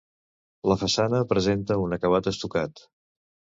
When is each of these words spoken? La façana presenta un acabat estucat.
La 0.71 0.77
façana 0.83 1.19
presenta 1.35 1.79
un 1.83 1.95
acabat 1.99 2.33
estucat. 2.35 2.85